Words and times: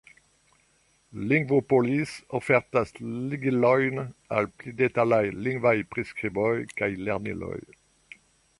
Lingvopolis 1.31 2.13
ofertas 2.39 2.95
ligilojn 3.33 4.01
al 4.39 4.49
pli 4.61 4.73
detalaj 4.81 5.23
lingvaj 5.49 5.77
priskriboj 5.93 6.53
kaj 6.81 6.91
lerniloj. 7.07 7.61